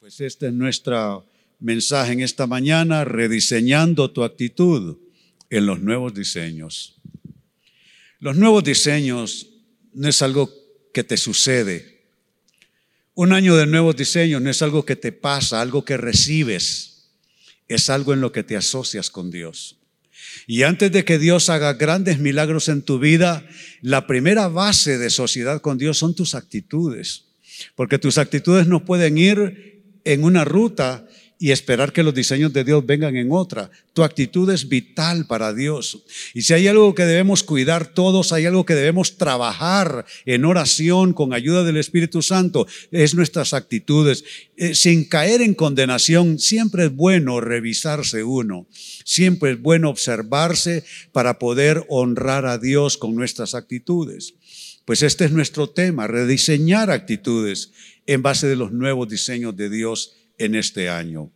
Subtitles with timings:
[0.00, 1.26] Pues este es nuestro
[1.58, 4.96] mensaje en esta mañana, rediseñando tu actitud
[5.50, 7.00] en los nuevos diseños.
[8.20, 9.48] Los nuevos diseños
[9.92, 10.52] no es algo
[10.94, 12.04] que te sucede.
[13.14, 17.10] Un año de nuevos diseños no es algo que te pasa, algo que recibes.
[17.66, 19.80] Es algo en lo que te asocias con Dios.
[20.46, 23.44] Y antes de que Dios haga grandes milagros en tu vida,
[23.82, 27.24] la primera base de sociedad con Dios son tus actitudes.
[27.74, 29.77] Porque tus actitudes no pueden ir
[30.08, 31.04] en una ruta
[31.38, 33.70] y esperar que los diseños de Dios vengan en otra.
[33.92, 36.02] Tu actitud es vital para Dios.
[36.34, 41.12] Y si hay algo que debemos cuidar todos, hay algo que debemos trabajar en oración
[41.12, 44.24] con ayuda del Espíritu Santo, es nuestras actitudes.
[44.56, 48.66] Eh, sin caer en condenación, siempre es bueno revisarse uno.
[49.04, 54.34] Siempre es bueno observarse para poder honrar a Dios con nuestras actitudes.
[54.88, 57.72] Pues este es nuestro tema, rediseñar actitudes
[58.06, 61.30] en base de los nuevos diseños de Dios en este año.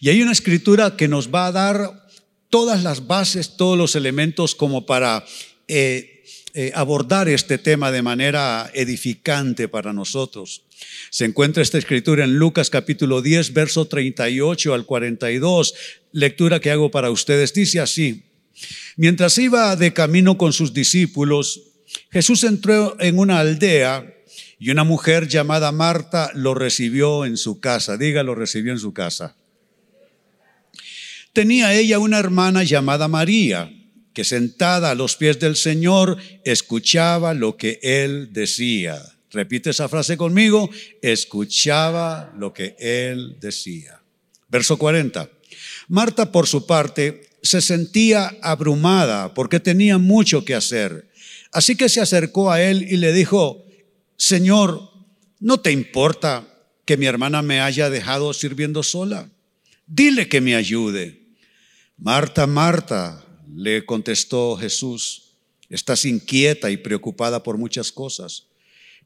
[0.00, 2.06] Y hay una escritura que nos va a dar
[2.48, 5.26] todas las bases, todos los elementos como para
[5.66, 6.24] eh,
[6.54, 10.64] eh, abordar este tema de manera edificante para nosotros.
[11.10, 15.74] Se encuentra esta escritura en Lucas capítulo 10, verso 38 al 42,
[16.12, 17.52] lectura que hago para ustedes.
[17.52, 18.22] Dice así,
[18.96, 21.67] mientras iba de camino con sus discípulos,
[22.10, 24.14] Jesús entró en una aldea
[24.58, 27.96] y una mujer llamada Marta lo recibió en su casa.
[27.96, 29.36] Diga, lo recibió en su casa.
[31.32, 33.70] Tenía ella una hermana llamada María,
[34.12, 39.00] que sentada a los pies del Señor escuchaba lo que él decía.
[39.30, 40.70] Repite esa frase conmigo,
[41.02, 44.00] escuchaba lo que él decía.
[44.48, 45.28] Verso 40.
[45.88, 51.08] Marta, por su parte, se sentía abrumada porque tenía mucho que hacer.
[51.52, 53.64] Así que se acercó a él y le dijo,
[54.16, 54.90] Señor,
[55.40, 56.46] ¿no te importa
[56.84, 59.30] que mi hermana me haya dejado sirviendo sola?
[59.86, 61.28] Dile que me ayude.
[61.96, 63.24] Marta, Marta,
[63.54, 65.36] le contestó Jesús,
[65.70, 68.46] estás inquieta y preocupada por muchas cosas,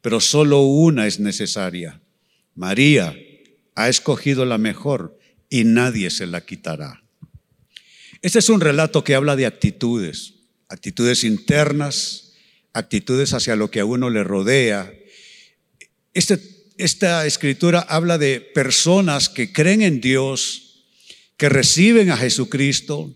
[0.01, 2.01] pero solo una es necesaria.
[2.55, 3.17] María
[3.75, 5.19] ha escogido la mejor
[5.49, 7.03] y nadie se la quitará.
[8.21, 10.35] Este es un relato que habla de actitudes,
[10.69, 12.32] actitudes internas,
[12.73, 14.93] actitudes hacia lo que a uno le rodea.
[16.15, 16.39] Este,
[16.79, 20.85] esta escritura habla de personas que creen en Dios,
[21.37, 23.15] que reciben a Jesucristo,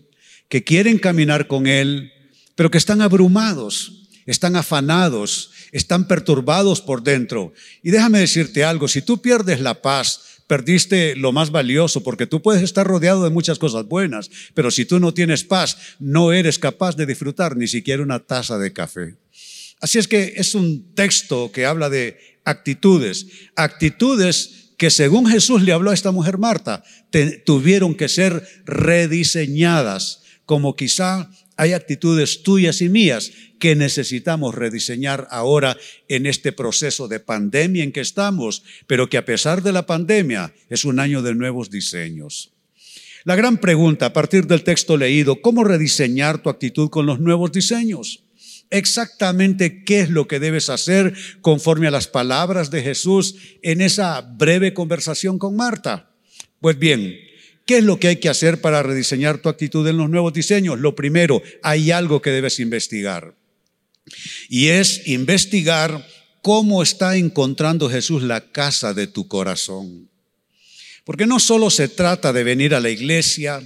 [0.49, 2.11] que quieren caminar con Él,
[2.55, 7.53] pero que están abrumados, están afanados, están perturbados por dentro.
[7.83, 12.41] Y déjame decirte algo, si tú pierdes la paz, perdiste lo más valioso, porque tú
[12.41, 16.57] puedes estar rodeado de muchas cosas buenas, pero si tú no tienes paz, no eres
[16.57, 19.15] capaz de disfrutar ni siquiera una taza de café.
[19.79, 25.71] Así es que es un texto que habla de actitudes, actitudes que según Jesús le
[25.71, 26.83] habló a esta mujer Marta,
[27.45, 35.75] tuvieron que ser rediseñadas, como quizá hay actitudes tuyas y mías que necesitamos rediseñar ahora
[36.07, 40.53] en este proceso de pandemia en que estamos, pero que a pesar de la pandemia
[40.69, 42.51] es un año de nuevos diseños.
[43.23, 47.51] La gran pregunta a partir del texto leído, ¿cómo rediseñar tu actitud con los nuevos
[47.51, 48.23] diseños?
[48.69, 54.21] Exactamente qué es lo que debes hacer conforme a las palabras de Jesús en esa
[54.21, 56.11] breve conversación con Marta.
[56.59, 57.17] Pues bien,
[57.65, 60.79] ¿qué es lo que hay que hacer para rediseñar tu actitud en los nuevos diseños?
[60.79, 63.35] Lo primero, hay algo que debes investigar.
[64.49, 66.05] Y es investigar
[66.41, 70.09] cómo está encontrando Jesús la casa de tu corazón.
[71.03, 73.61] Porque no solo se trata de venir a la iglesia,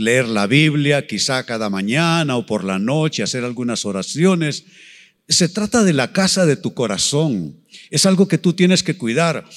[0.00, 4.64] leer la Biblia, quizá cada mañana o por la noche, hacer algunas oraciones.
[5.28, 7.60] Se trata de la casa de tu corazón.
[7.90, 9.48] Es algo que tú tienes que cuidar.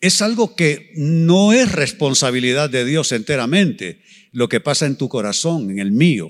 [0.00, 4.00] Es algo que no es responsabilidad de Dios enteramente,
[4.32, 6.28] lo que pasa en tu corazón, en el mío.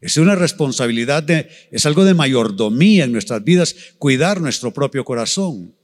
[0.00, 5.74] Es una responsabilidad de, es algo de mayordomía en nuestras vidas, cuidar nuestro propio corazón.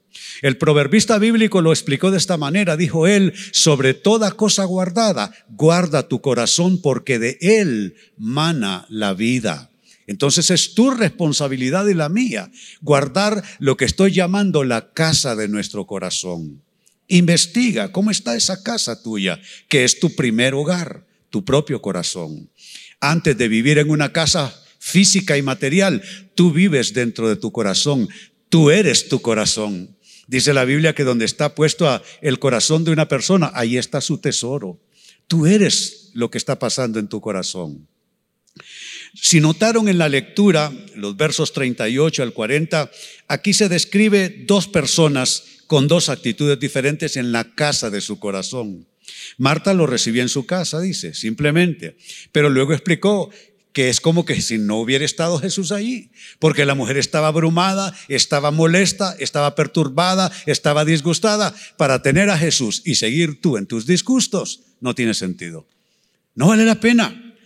[0.43, 6.09] El proverbista bíblico lo explicó de esta manera, dijo él, sobre toda cosa guardada, guarda
[6.09, 9.71] tu corazón porque de él mana la vida.
[10.07, 15.48] Entonces es tu responsabilidad y la mía guardar lo que estoy llamando la casa de
[15.48, 16.62] nuestro corazón.
[17.09, 22.51] Investiga cómo está esa casa tuya, que es tu primer hogar, tu propio corazón.
[23.01, 26.03] Antes de vivir en una casa física y material,
[26.34, 28.09] tú vives dentro de tu corazón,
[28.48, 29.96] tú eres tu corazón.
[30.26, 34.18] Dice la Biblia que donde está puesto el corazón de una persona, ahí está su
[34.18, 34.80] tesoro.
[35.28, 37.86] Tú eres lo que está pasando en tu corazón.
[39.14, 42.90] Si notaron en la lectura, los versos 38 al 40,
[43.28, 48.86] aquí se describe dos personas con dos actitudes diferentes en la casa de su corazón.
[49.38, 51.96] Marta lo recibió en su casa, dice, simplemente,
[52.32, 53.30] pero luego explicó
[53.76, 57.94] que es como que si no hubiera estado Jesús ahí, porque la mujer estaba abrumada,
[58.08, 61.54] estaba molesta, estaba perturbada, estaba disgustada.
[61.76, 65.68] Para tener a Jesús y seguir tú en tus disgustos, no tiene sentido.
[66.34, 67.36] No vale la pena.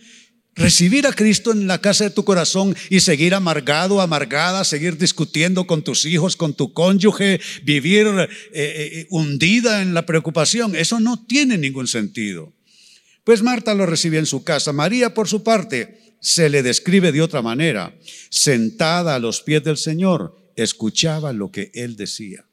[0.55, 5.67] Recibir a Cristo en la casa de tu corazón y seguir amargado, amargada, seguir discutiendo
[5.67, 11.25] con tus hijos, con tu cónyuge, vivir eh, eh, hundida en la preocupación, eso no
[11.25, 12.53] tiene ningún sentido.
[13.25, 14.71] Pues Marta lo recibió en su casa.
[14.71, 17.93] María, por su parte, se le describe de otra manera.
[18.29, 22.45] Sentada a los pies del Señor, escuchaba lo que Él decía.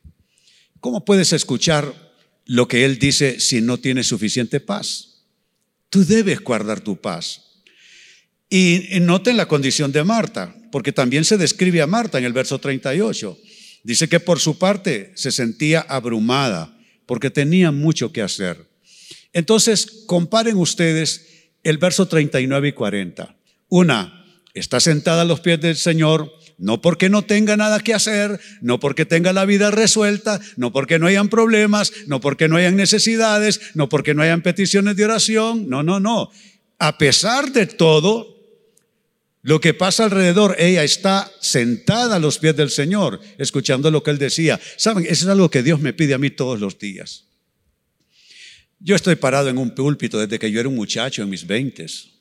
[0.81, 1.94] ¿Cómo puedes escuchar
[2.47, 5.26] lo que Él dice si no tienes suficiente paz?
[5.91, 7.44] Tú debes guardar tu paz.
[8.50, 12.59] Y, noten la condición de Marta, porque también se describe a Marta en el verso
[12.59, 13.38] 38.
[13.85, 16.75] Dice que por su parte se sentía abrumada
[17.05, 18.67] porque tenía mucho que hacer.
[19.35, 21.26] Entonces, comparen ustedes
[21.62, 23.38] el verso 39 y 40.
[23.69, 24.25] Una,
[24.55, 28.81] está sentada a los pies del Señor, no porque no tenga nada que hacer, no
[28.81, 33.61] porque tenga la vida resuelta, no porque no hayan problemas, no porque no hayan necesidades,
[33.75, 36.31] no porque no hayan peticiones de oración, no, no, no.
[36.79, 38.38] A pesar de todo,
[39.43, 44.11] lo que pasa alrededor, ella está sentada a los pies del Señor, escuchando lo que
[44.11, 44.61] Él decía.
[44.76, 47.25] Saben, eso es algo que Dios me pide a mí todos los días.
[48.81, 52.18] Yo estoy parado en un púlpito desde que yo era un muchacho en mis veintes.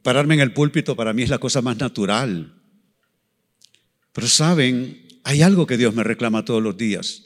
[0.00, 2.54] Pararme en el púlpito para mí es la cosa más natural.
[4.12, 7.24] Pero saben, hay algo que Dios me reclama todos los días.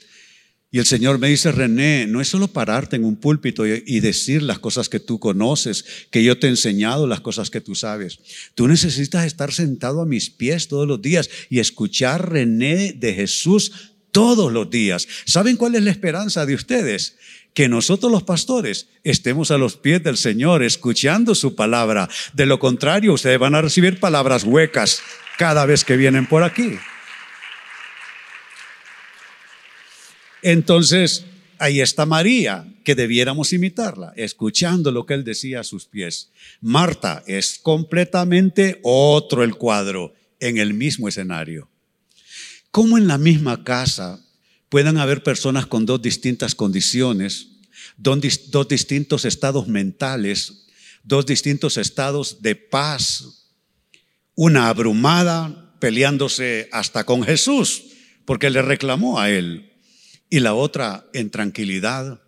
[0.71, 4.43] Y el Señor me dice, René, no es solo pararte en un púlpito y, decir
[4.43, 8.19] las cosas que tú conoces, que yo te he enseñado las cosas que tú sabes.
[8.55, 13.95] Tú necesitas estar sentado a mis pies todos los días y escuchar René de Jesús
[14.11, 15.07] todos los días.
[15.25, 17.17] ¿Saben cuál es la esperanza de ustedes?
[17.57, 22.07] Que nosotros los pastores estemos a los pies del Señor escuchando su palabra.
[22.35, 25.01] De lo contrario, ustedes van a recibir palabras huecas
[25.39, 26.79] cada vez que vienen por aquí.
[30.43, 31.25] Entonces,
[31.59, 36.31] ahí está María, que debiéramos imitarla, escuchando lo que él decía a sus pies.
[36.61, 41.71] Marta es completamente otro el cuadro en el mismo escenario.
[42.71, 44.21] ¿Cómo en la misma casa
[44.69, 47.49] puedan haber personas con dos distintas condiciones,
[47.97, 50.67] dos, distintos estados mentales,
[51.03, 53.53] dos distintos estados de paz?
[54.35, 57.85] Una abrumada, peleándose hasta con Jesús,
[58.25, 59.73] porque le reclamó a él
[60.29, 62.21] y la otra en tranquilidad,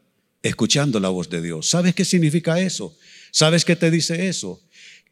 [0.42, 1.68] escuchando la voz de Dios.
[1.68, 2.96] ¿Sabes qué significa eso?
[3.32, 4.62] ¿Sabes qué te dice eso?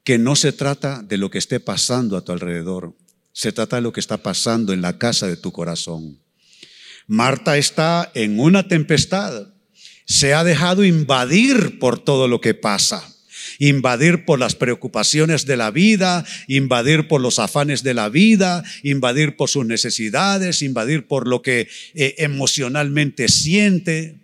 [0.05, 2.97] Que no se trata de lo que esté pasando a tu alrededor,
[3.33, 6.19] se trata de lo que está pasando en la casa de tu corazón.
[7.07, 9.49] Marta está en una tempestad,
[10.07, 13.13] se ha dejado invadir por todo lo que pasa.
[13.59, 19.37] Invadir por las preocupaciones de la vida, invadir por los afanes de la vida, invadir
[19.37, 24.21] por sus necesidades, invadir por lo que eh, emocionalmente siente,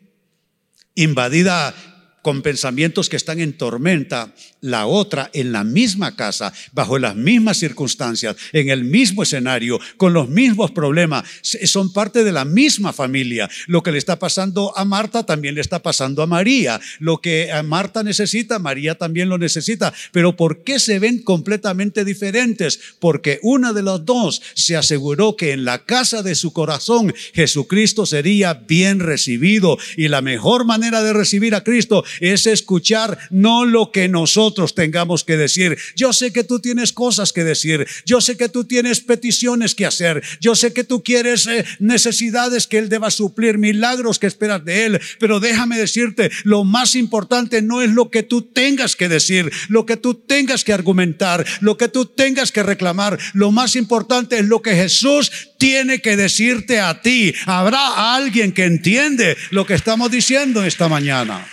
[0.94, 1.74] invadida
[2.22, 7.58] con pensamientos que están en tormenta, la otra en la misma casa, bajo las mismas
[7.58, 13.50] circunstancias, en el mismo escenario, con los mismos problemas, son parte de la misma familia.
[13.66, 16.80] Lo que le está pasando a Marta también le está pasando a María.
[17.00, 19.92] Lo que Marta necesita, María también lo necesita.
[20.12, 22.78] Pero ¿por qué se ven completamente diferentes?
[23.00, 28.06] Porque una de las dos se aseguró que en la casa de su corazón Jesucristo
[28.06, 33.90] sería bien recibido y la mejor manera de recibir a Cristo es escuchar no lo
[33.92, 35.78] que nosotros tengamos que decir.
[35.96, 39.86] Yo sé que tú tienes cosas que decir, yo sé que tú tienes peticiones que
[39.86, 44.64] hacer, yo sé que tú quieres eh, necesidades que Él deba suplir, milagros que esperas
[44.64, 49.08] de Él, pero déjame decirte, lo más importante no es lo que tú tengas que
[49.08, 53.76] decir, lo que tú tengas que argumentar, lo que tú tengas que reclamar, lo más
[53.76, 57.34] importante es lo que Jesús tiene que decirte a ti.
[57.46, 61.46] Habrá alguien que entiende lo que estamos diciendo esta mañana.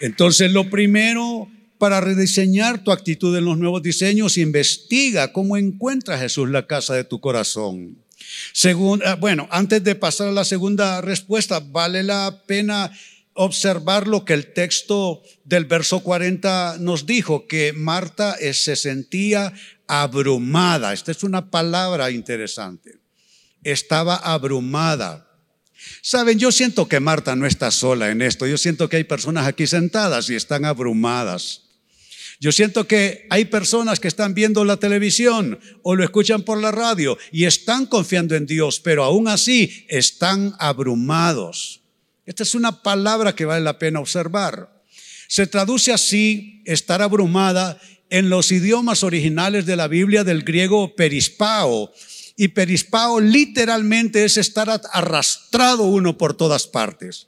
[0.00, 6.50] Entonces, lo primero para rediseñar tu actitud en los nuevos diseños, investiga cómo encuentra Jesús
[6.50, 7.96] la casa de tu corazón.
[9.04, 12.92] Ah, bueno, antes de pasar a la segunda respuesta, vale la pena
[13.34, 19.52] observar lo que el texto del verso 40 nos dijo, que Marta eh, se sentía
[19.86, 20.92] abrumada.
[20.92, 22.98] Esta es una palabra interesante.
[23.62, 25.27] Estaba abrumada.
[26.02, 28.46] Saben, yo siento que Marta no está sola en esto.
[28.46, 31.62] Yo siento que hay personas aquí sentadas y están abrumadas.
[32.40, 36.70] Yo siento que hay personas que están viendo la televisión o lo escuchan por la
[36.70, 41.80] radio y están confiando en Dios, pero aún así están abrumados.
[42.26, 44.82] Esta es una palabra que vale la pena observar.
[45.26, 47.80] Se traduce así, estar abrumada,
[48.10, 51.92] en los idiomas originales de la Biblia del griego perispao.
[52.40, 57.27] Y perispao literalmente es estar arrastrado uno por todas partes.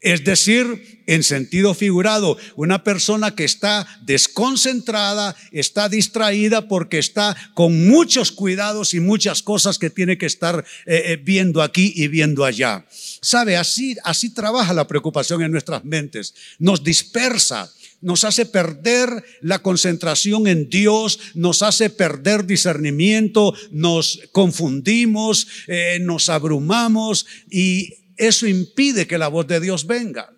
[0.00, 7.88] Es decir, en sentido figurado, una persona que está desconcentrada, está distraída porque está con
[7.88, 12.44] muchos cuidados y muchas cosas que tiene que estar eh, eh, viendo aquí y viendo
[12.44, 12.86] allá.
[13.22, 16.32] Sabe, así, así trabaja la preocupación en nuestras mentes.
[16.60, 17.68] Nos dispersa,
[18.00, 26.28] nos hace perder la concentración en Dios, nos hace perder discernimiento, nos confundimos, eh, nos
[26.28, 30.32] abrumamos y eso impide que la voz de Dios venga.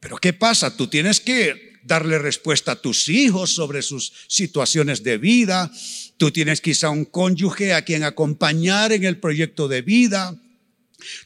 [0.00, 0.76] Pero ¿qué pasa?
[0.76, 5.70] Tú tienes que darle respuesta a tus hijos sobre sus situaciones de vida.
[6.16, 10.36] Tú tienes quizá un cónyuge a quien acompañar en el proyecto de vida.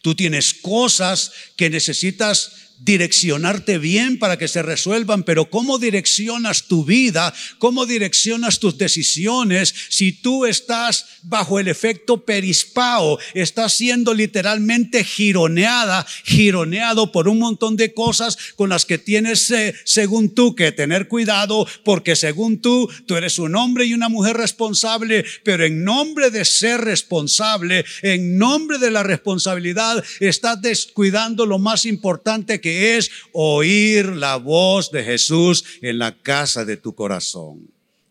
[0.03, 6.85] Tú tienes cosas que necesitas direccionarte bien para que se resuelvan, pero ¿cómo direccionas tu
[6.85, 7.33] vida?
[7.59, 13.19] ¿Cómo direccionas tus decisiones si tú estás bajo el efecto perispao?
[13.35, 19.75] Estás siendo literalmente gironeada, gironeado por un montón de cosas con las que tienes, eh,
[19.85, 24.39] según tú, que tener cuidado, porque según tú, tú eres un hombre y una mujer
[24.39, 31.59] responsable, pero en nombre de ser responsable, en nombre de la responsabilidad, estás descuidando lo
[31.59, 37.71] más importante es oír la voz de Jesús en la casa de tu corazón.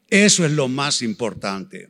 [0.09, 1.89] Eso es lo más importante.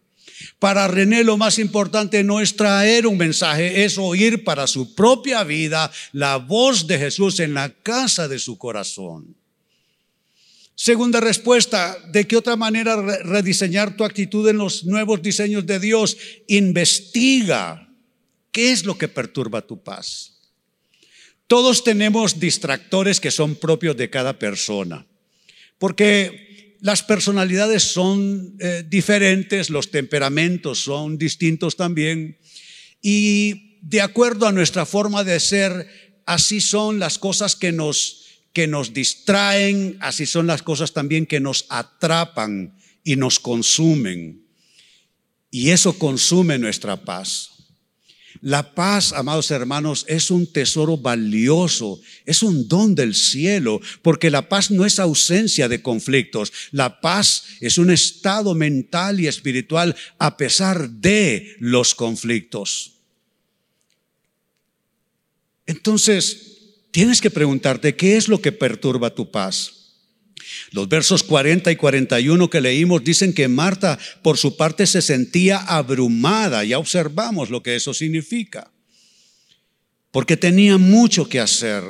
[0.57, 5.43] Para René lo más importante no es traer un mensaje, es oír para su propia
[5.43, 9.35] vida la voz de Jesús en la casa de su corazón.
[10.75, 16.17] Segunda respuesta, ¿de qué otra manera rediseñar tu actitud en los nuevos diseños de Dios?
[16.47, 17.89] Investiga
[18.51, 20.38] qué es lo que perturba tu paz.
[21.49, 25.07] Todos tenemos distractores que son propios de cada persona,
[25.79, 32.37] porque las personalidades son eh, diferentes, los temperamentos son distintos también,
[33.01, 38.67] y de acuerdo a nuestra forma de ser, así son las cosas que nos, que
[38.67, 44.45] nos distraen, así son las cosas también que nos atrapan y nos consumen.
[45.49, 47.58] Y eso consume nuestra paz.
[48.41, 54.48] La paz, amados hermanos, es un tesoro valioso, es un don del cielo, porque la
[54.48, 60.38] paz no es ausencia de conflictos, la paz es un estado mental y espiritual a
[60.38, 62.93] pesar de los conflictos.
[65.65, 66.60] Entonces,
[66.91, 69.78] tienes que preguntarte, ¿qué es lo que perturba tu paz?
[70.71, 75.57] Los versos 40 y 41 que leímos dicen que Marta por su parte se sentía
[75.57, 76.63] abrumada.
[76.63, 78.71] Ya observamos lo que eso significa.
[80.11, 81.83] Porque tenía mucho que hacer.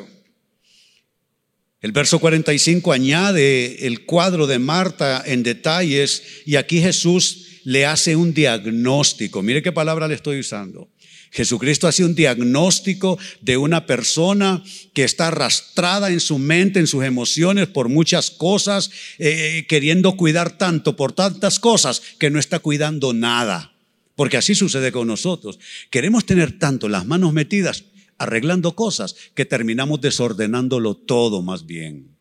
[1.82, 8.16] El verso 45 añade el cuadro de Marta en detalles y aquí Jesús le hace
[8.16, 9.42] un diagnóstico.
[9.42, 10.90] Mire qué palabra le estoy usando.
[11.32, 17.04] Jesucristo hace un diagnóstico de una persona que está arrastrada en su mente, en sus
[17.04, 23.14] emociones por muchas cosas, eh, queriendo cuidar tanto por tantas cosas que no está cuidando
[23.14, 23.74] nada.
[24.16, 25.60] Porque así sucede con nosotros.
[25.90, 27.86] Queremos tener tanto las manos metidas
[28.18, 32.18] arreglando cosas que terminamos desordenándolo todo más bien.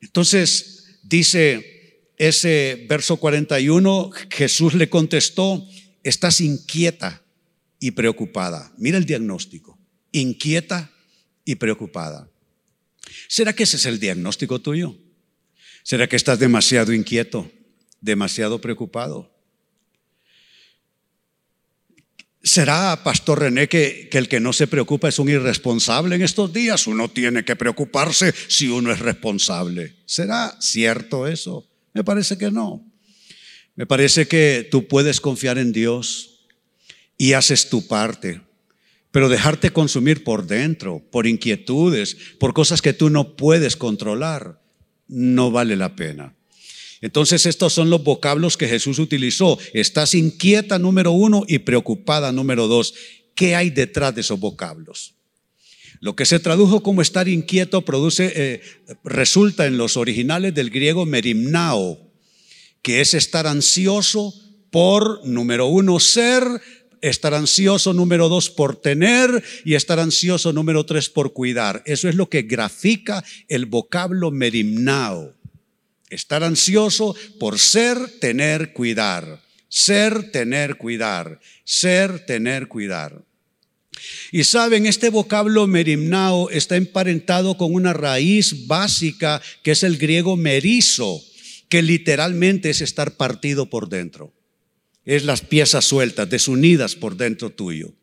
[0.00, 1.78] Entonces, dice
[2.16, 5.66] ese verso 41, Jesús le contestó,
[6.02, 7.22] estás inquieta
[7.80, 8.72] y preocupada.
[8.76, 9.78] Mira el diagnóstico.
[10.12, 10.90] Inquieta
[11.44, 12.28] y preocupada.
[13.28, 14.96] ¿Será que ese es el diagnóstico tuyo?
[15.82, 17.50] ¿Será que estás demasiado inquieto,
[18.00, 19.34] demasiado preocupado?
[22.42, 26.52] ¿Será, Pastor René, que, que, el que no se preocupa es un irresponsable en estos
[26.52, 26.86] días?
[26.86, 29.96] Uno tiene que preocuparse si uno es responsable.
[30.06, 31.68] ¿Será cierto eso?
[31.94, 32.84] Me parece que no.
[33.74, 36.27] Me parece que tú puedes confiar en Dios
[37.18, 38.40] y haces tu parte.
[39.10, 44.62] Pero dejarte consumir por dentro, por inquietudes, por cosas que tú no puedes controlar,
[45.08, 46.34] no vale la pena.
[47.00, 49.58] Entonces estos son los vocablos que Jesús utilizó.
[49.72, 52.94] Estás inquieta número uno y preocupada número dos.
[53.34, 55.14] ¿Qué hay detrás de esos vocablos?
[56.00, 58.60] Lo que se tradujo como estar inquieto produce, eh,
[59.04, 61.98] resulta en los originales del griego merimnao,
[62.82, 64.34] que es estar ansioso
[64.70, 66.44] por, número uno, ser,
[67.00, 71.82] estar ansioso número dos por tener y estar ansioso número tres por cuidar.
[71.86, 75.34] Eso es lo que grafica el vocablo merimnao.
[76.10, 79.42] Estar ansioso por ser, tener, cuidar.
[79.68, 81.40] Ser, tener, cuidar.
[81.64, 83.22] Ser, tener, cuidar.
[84.32, 90.36] Y saben, este vocablo merimnao está emparentado con una raíz básica que es el griego
[90.36, 91.20] merizo,
[91.68, 94.32] que literalmente es estar partido por dentro.
[95.08, 97.94] Es las piezas sueltas, desunidas por dentro tuyo.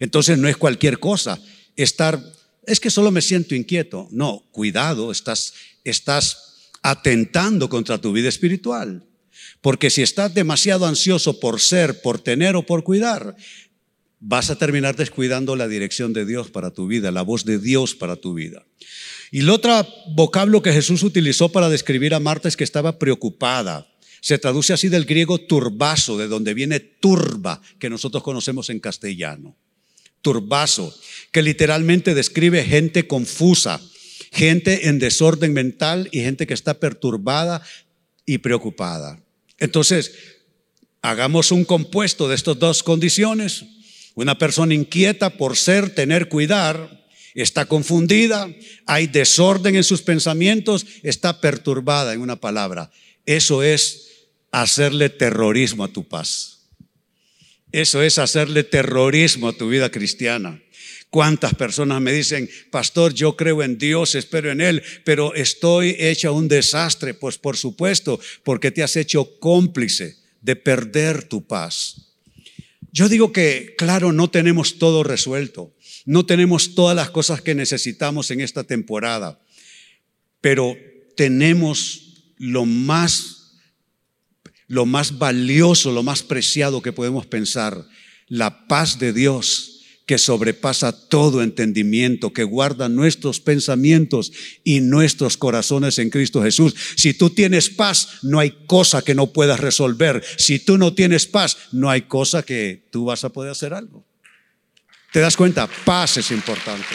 [0.00, 1.38] Entonces no es cualquier cosa
[1.76, 2.18] estar,
[2.66, 4.08] es que solo me siento inquieto.
[4.10, 5.52] No, cuidado, estás,
[5.84, 9.04] estás atentando contra tu vida espiritual.
[9.60, 13.36] Porque si estás demasiado ansioso por ser, por tener o por cuidar,
[14.18, 17.94] vas a terminar descuidando la dirección de Dios para tu vida, la voz de Dios
[17.94, 18.64] para tu vida.
[19.30, 23.86] Y el otro vocablo que Jesús utilizó para describir a Marta es que estaba preocupada.
[24.20, 29.56] Se traduce así del griego turbazo, de donde viene turba, que nosotros conocemos en castellano.
[30.22, 30.94] Turbazo,
[31.32, 33.80] que literalmente describe gente confusa,
[34.32, 37.62] gente en desorden mental y gente que está perturbada
[38.24, 39.22] y preocupada.
[39.58, 40.12] Entonces,
[41.02, 43.64] hagamos un compuesto de estas dos condiciones.
[44.14, 48.48] Una persona inquieta por ser, tener, cuidar, está confundida,
[48.86, 52.90] hay desorden en sus pensamientos, está perturbada en una palabra.
[53.26, 54.05] Eso es
[54.50, 56.68] hacerle terrorismo a tu paz.
[57.72, 60.60] Eso es hacerle terrorismo a tu vida cristiana.
[61.10, 66.30] ¿Cuántas personas me dicen, pastor, yo creo en Dios, espero en Él, pero estoy hecha
[66.30, 67.14] un desastre?
[67.14, 72.06] Pues por supuesto, porque te has hecho cómplice de perder tu paz.
[72.92, 75.74] Yo digo que, claro, no tenemos todo resuelto,
[76.06, 79.40] no tenemos todas las cosas que necesitamos en esta temporada,
[80.40, 80.76] pero
[81.16, 83.35] tenemos lo más,
[84.68, 87.86] lo más valioso, lo más preciado que podemos pensar,
[88.28, 94.32] la paz de Dios que sobrepasa todo entendimiento, que guarda nuestros pensamientos
[94.62, 96.76] y nuestros corazones en Cristo Jesús.
[96.96, 100.24] Si tú tienes paz, no hay cosa que no puedas resolver.
[100.38, 104.06] Si tú no tienes paz, no hay cosa que tú vas a poder hacer algo.
[105.12, 105.68] ¿Te das cuenta?
[105.84, 106.94] Paz es importante.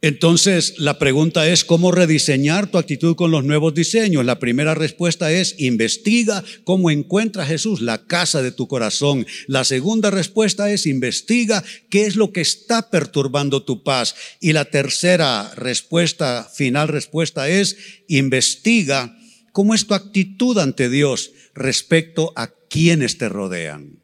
[0.00, 4.24] Entonces, la pregunta es, ¿cómo rediseñar tu actitud con los nuevos diseños?
[4.24, 9.26] La primera respuesta es, investiga cómo encuentra Jesús la casa de tu corazón.
[9.48, 14.14] La segunda respuesta es, investiga qué es lo que está perturbando tu paz.
[14.40, 19.18] Y la tercera respuesta, final respuesta es, investiga
[19.50, 23.98] cómo es tu actitud ante Dios respecto a quienes te rodean.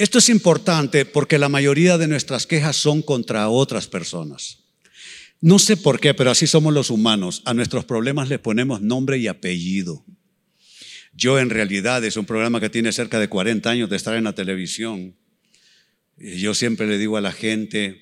[0.00, 4.60] Esto es importante porque la mayoría de nuestras quejas son contra otras personas.
[5.42, 7.42] No sé por qué, pero así somos los humanos.
[7.44, 10.02] A nuestros problemas le ponemos nombre y apellido.
[11.12, 14.24] Yo en realidad es un programa que tiene cerca de 40 años de estar en
[14.24, 15.16] la televisión.
[16.16, 18.00] Yo siempre le digo a la gente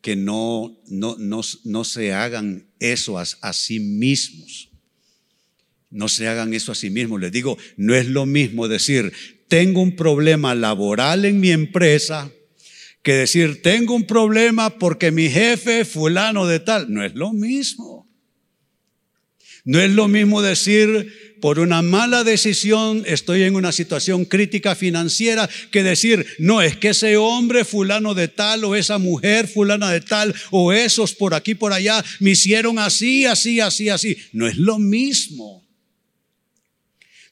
[0.00, 4.68] que no, no, no, se hagan eso a, a sí mismos.
[5.90, 7.20] No se hagan eso a sí mismos.
[7.20, 9.12] Les digo, no es lo mismo decir,
[9.52, 12.32] tengo un problema laboral en mi empresa
[13.02, 16.90] que decir, tengo un problema porque mi jefe fulano de tal.
[16.90, 18.08] No es lo mismo.
[19.66, 25.50] No es lo mismo decir, por una mala decisión estoy en una situación crítica financiera
[25.70, 30.00] que decir, no, es que ese hombre fulano de tal o esa mujer fulana de
[30.00, 34.16] tal o esos por aquí, por allá, me hicieron así, así, así, así.
[34.32, 35.61] No es lo mismo.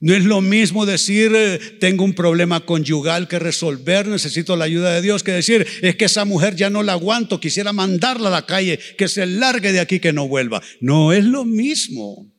[0.02, 4.94] No es lo mismo decir, eh, tengo un problema conyugal que resolver, necesito la ayuda
[4.94, 8.32] de Dios, que decir, es que esa mujer ya no la aguanto, quisiera mandarla a
[8.32, 10.62] la calle, que se largue de aquí, que no vuelva.
[10.80, 12.32] No es lo mismo.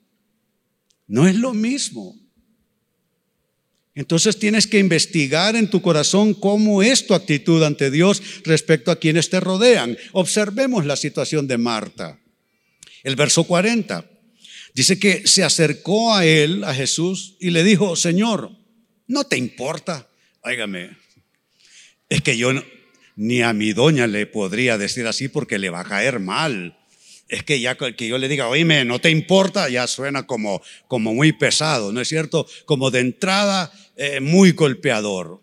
[1.06, 2.16] No es lo mismo.
[3.94, 8.96] Entonces tienes que investigar en tu corazón cómo es tu actitud ante Dios respecto a
[8.96, 9.98] quienes te rodean.
[10.14, 12.20] Observemos la situación de Marta.
[13.04, 14.11] El verso 40.
[14.74, 18.52] Dice que se acercó a él, a Jesús, y le dijo, Señor,
[19.08, 20.08] no te importa.
[20.44, 20.98] Óigame,
[22.10, 22.52] es que yo
[23.16, 26.78] ni a mi doña le podría decir así porque le va a caer mal.
[27.28, 31.14] Es que ya que yo le diga, oíme, no te importa, ya suena como, como
[31.14, 32.46] muy pesado, ¿no es cierto?
[32.66, 35.42] Como de entrada eh, muy golpeador.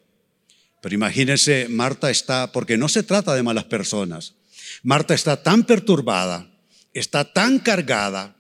[0.83, 4.35] Pero imagínense, Marta está, porque no se trata de malas personas.
[4.83, 6.51] Marta está tan perturbada,
[6.93, 8.37] está tan cargada,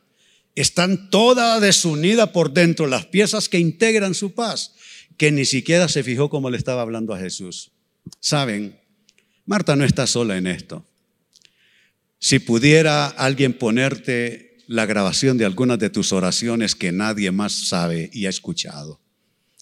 [0.60, 4.74] están toda desunida por dentro, las piezas que integran su paz,
[5.16, 7.70] que ni siquiera se fijó como le estaba hablando a Jesús.
[8.20, 8.78] Saben,
[9.46, 10.86] Marta no está sola en esto.
[12.18, 18.10] Si pudiera alguien ponerte la grabación de algunas de tus oraciones que nadie más sabe
[18.12, 19.00] y ha escuchado,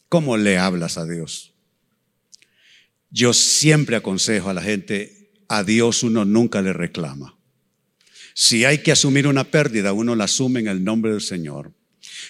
[0.09, 1.53] ¿cómo le hablas a Dios?
[3.11, 7.36] Yo siempre aconsejo a la gente, a Dios uno nunca le reclama.
[8.39, 11.73] Si hay que asumir una pérdida, uno la asume en el nombre del Señor.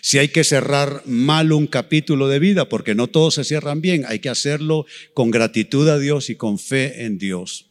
[0.03, 4.05] Si hay que cerrar mal un capítulo de vida, porque no todos se cierran bien,
[4.07, 7.71] hay que hacerlo con gratitud a Dios y con fe en Dios.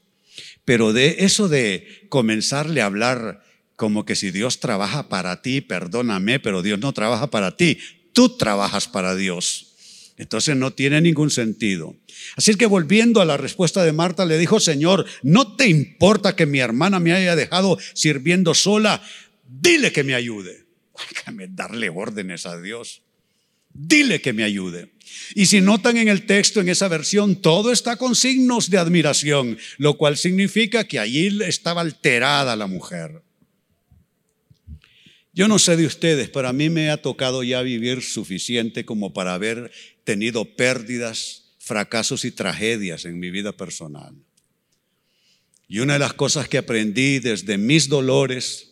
[0.65, 3.41] Pero de eso de comenzarle a hablar
[3.77, 7.77] como que si Dios trabaja para ti, perdóname, pero Dios no trabaja para ti,
[8.11, 9.64] tú trabajas para Dios.
[10.17, 11.95] Entonces no tiene ningún sentido.
[12.37, 16.45] Así que volviendo a la respuesta de Marta, le dijo, Señor, no te importa que
[16.45, 19.01] mi hermana me haya dejado sirviendo sola,
[19.47, 20.65] dile que me ayude.
[21.13, 23.01] Déjame darle órdenes a Dios.
[23.73, 24.93] Dile que me ayude.
[25.35, 29.57] Y si notan en el texto, en esa versión, todo está con signos de admiración,
[29.77, 33.24] lo cual significa que allí estaba alterada la mujer.
[35.35, 39.11] Yo no sé de ustedes, pero a mí me ha tocado ya vivir suficiente como
[39.11, 39.69] para haber
[40.05, 44.15] tenido pérdidas, fracasos y tragedias en mi vida personal.
[45.67, 48.71] Y una de las cosas que aprendí desde mis dolores,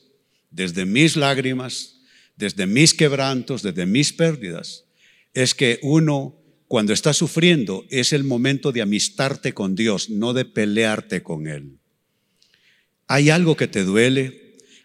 [0.52, 2.00] desde mis lágrimas,
[2.38, 4.86] desde mis quebrantos, desde mis pérdidas,
[5.34, 10.46] es que uno, cuando está sufriendo, es el momento de amistarte con Dios, no de
[10.46, 11.80] pelearte con Él.
[13.08, 14.43] Hay algo que te duele,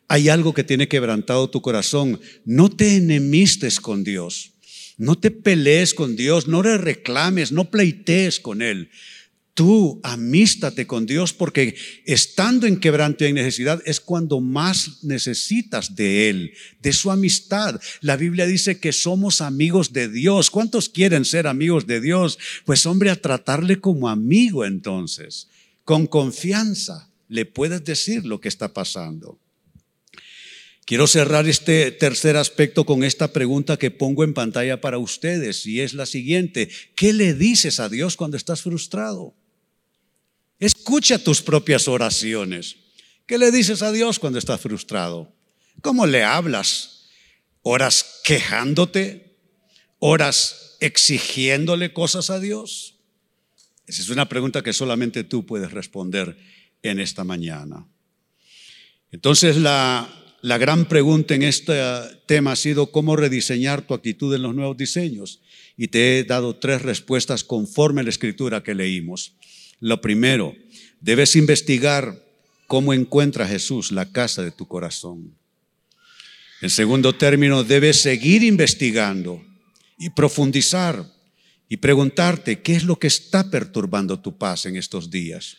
[0.08, 2.18] hay algo que tiene quebrantado tu corazón.
[2.46, 4.52] No te enemistes con Dios.
[4.96, 6.48] No te pelees con Dios.
[6.48, 7.52] No le reclames.
[7.52, 8.90] No pleitees con Él.
[9.52, 11.74] Tú amístate con Dios porque
[12.06, 17.80] estando en quebranto y en necesidad es cuando más necesitas de Él, de su amistad.
[18.00, 20.50] La Biblia dice que somos amigos de Dios.
[20.50, 22.38] ¿Cuántos quieren ser amigos de Dios?
[22.64, 25.48] Pues hombre, a tratarle como amigo entonces,
[25.84, 29.40] con confianza, le puedes decir lo que está pasando.
[30.88, 35.82] Quiero cerrar este tercer aspecto con esta pregunta que pongo en pantalla para ustedes y
[35.82, 36.70] es la siguiente.
[36.96, 39.34] ¿Qué le dices a Dios cuando estás frustrado?
[40.58, 42.76] Escucha tus propias oraciones.
[43.26, 45.30] ¿Qué le dices a Dios cuando estás frustrado?
[45.82, 47.10] ¿Cómo le hablas?
[47.60, 49.36] ¿Horas quejándote?
[49.98, 52.94] ¿Horas exigiéndole cosas a Dios?
[53.86, 56.38] Esa es una pregunta que solamente tú puedes responder
[56.80, 57.86] en esta mañana.
[59.12, 61.74] Entonces la la gran pregunta en este
[62.26, 65.40] tema ha sido cómo rediseñar tu actitud en los nuevos diseños.
[65.76, 69.34] Y te he dado tres respuestas conforme a la escritura que leímos.
[69.80, 70.54] Lo primero,
[71.00, 72.24] debes investigar
[72.66, 75.34] cómo encuentra Jesús la casa de tu corazón.
[76.60, 79.42] En segundo término, debes seguir investigando
[79.98, 81.04] y profundizar
[81.68, 85.56] y preguntarte qué es lo que está perturbando tu paz en estos días.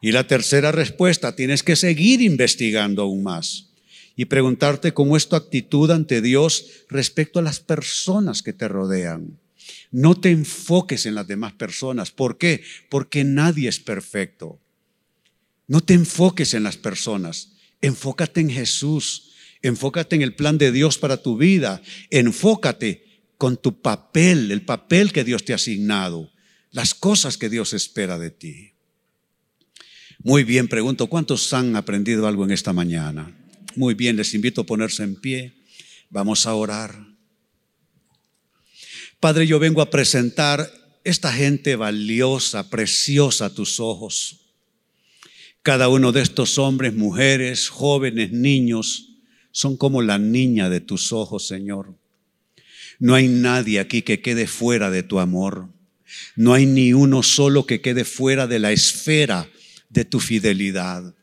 [0.00, 3.67] Y la tercera respuesta, tienes que seguir investigando aún más
[4.18, 9.38] y preguntarte cómo es tu actitud ante Dios respecto a las personas que te rodean.
[9.92, 12.10] No te enfoques en las demás personas.
[12.10, 12.64] ¿Por qué?
[12.90, 14.58] Porque nadie es perfecto.
[15.68, 17.52] No te enfoques en las personas.
[17.80, 19.34] Enfócate en Jesús.
[19.62, 21.80] Enfócate en el plan de Dios para tu vida.
[22.10, 26.32] Enfócate con tu papel, el papel que Dios te ha asignado,
[26.72, 28.72] las cosas que Dios espera de ti.
[30.18, 33.37] Muy bien, pregunto, ¿cuántos han aprendido algo en esta mañana?
[33.78, 35.54] Muy bien, les invito a ponerse en pie.
[36.10, 37.06] Vamos a orar.
[39.20, 40.68] Padre, yo vengo a presentar
[41.04, 44.40] esta gente valiosa, preciosa a tus ojos.
[45.62, 49.10] Cada uno de estos hombres, mujeres, jóvenes, niños,
[49.52, 51.94] son como la niña de tus ojos, Señor.
[52.98, 55.68] No hay nadie aquí que quede fuera de tu amor.
[56.34, 59.48] No hay ni uno solo que quede fuera de la esfera
[59.88, 61.14] de tu fidelidad.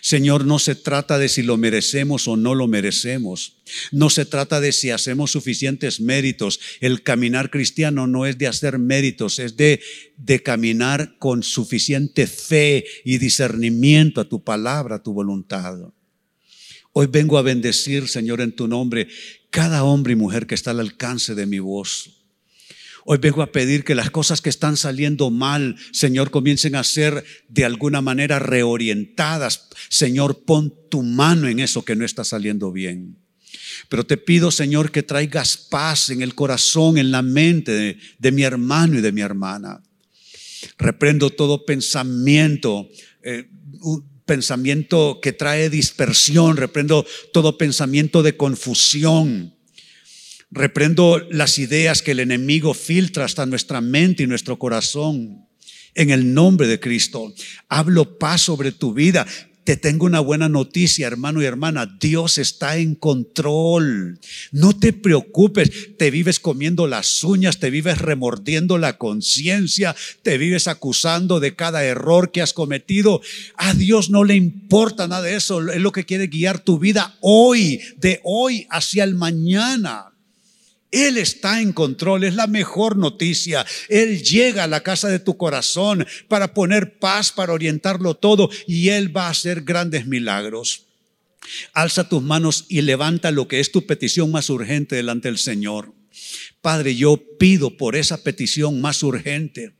[0.00, 3.58] Señor, no se trata de si lo merecemos o no lo merecemos.
[3.92, 6.60] No se trata de si hacemos suficientes méritos.
[6.80, 9.80] El caminar cristiano no es de hacer méritos, es de,
[10.16, 15.78] de caminar con suficiente fe y discernimiento a tu palabra, a tu voluntad.
[16.92, 19.08] Hoy vengo a bendecir, Señor, en tu nombre,
[19.50, 22.17] cada hombre y mujer que está al alcance de mi voz.
[23.10, 27.24] Hoy vengo a pedir que las cosas que están saliendo mal, Señor, comiencen a ser
[27.48, 29.70] de alguna manera reorientadas.
[29.88, 33.16] Señor, pon tu mano en eso que no está saliendo bien.
[33.88, 38.42] Pero te pido, Señor, que traigas paz en el corazón, en la mente de, mi
[38.42, 39.82] hermano y de mi hermana.
[40.76, 42.90] Reprendo todo pensamiento,
[43.22, 43.48] eh,
[44.26, 49.57] pensamiento que trae dispersión, reprendo todo pensamiento de confusión
[50.50, 55.46] Reprendo las ideas que el enemigo filtra hasta nuestra mente y nuestro corazón.
[55.94, 57.34] En el nombre de Cristo,
[57.68, 59.26] hablo paz sobre tu vida.
[59.64, 61.98] te tengo una buena noticia, hermano y hermana.
[62.00, 64.18] Dios está en control.
[64.50, 65.98] No te preocupes.
[65.98, 71.84] Te vives comiendo las uñas, te vives remordiendo la conciencia, te vives acusando de cada
[71.84, 73.20] error que has cometido.
[73.56, 75.68] A Dios no le importa nada de eso.
[75.68, 80.14] Es lo que quiere guiar tu vida hoy, de hoy hacia el mañana.
[80.90, 83.66] Él está en control, es la mejor noticia.
[83.88, 88.88] Él llega a la casa de tu corazón para poner paz, para orientarlo todo y
[88.88, 90.84] Él va a hacer grandes milagros.
[91.72, 95.92] Alza tus manos y levanta lo que es tu petición más urgente delante del Señor.
[96.60, 99.77] Padre, yo pido por esa petición más urgente.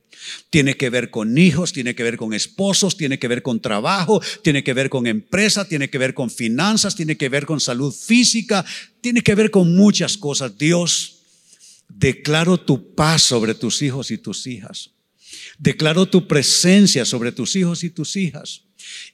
[0.51, 4.21] Tiene que ver con hijos, tiene que ver con esposos, tiene que ver con trabajo,
[4.43, 7.93] tiene que ver con empresa, tiene que ver con finanzas, tiene que ver con salud
[7.93, 8.65] física,
[9.01, 10.57] tiene que ver con muchas cosas.
[10.59, 11.19] Dios,
[11.89, 14.91] declaro tu paz sobre tus hijos y tus hijas.
[15.59, 18.63] Declaro tu presencia sobre tus hijos y tus hijas.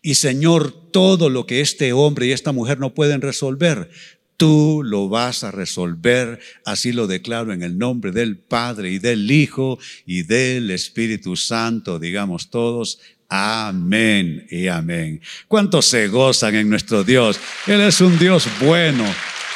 [0.02, 3.90] Y Señor, todo lo que este hombre y esta mujer no pueden resolver,
[4.36, 6.40] tú lo vas a resolver.
[6.64, 11.98] Así lo declaro en el nombre del Padre y del Hijo y del Espíritu Santo,
[11.98, 13.00] digamos todos.
[13.28, 15.20] Amén y amén.
[15.48, 17.38] ¿Cuántos se gozan en nuestro Dios?
[17.66, 19.04] Él es un Dios bueno.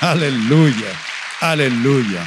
[0.00, 0.92] Aleluya.
[1.40, 2.26] Aleluya.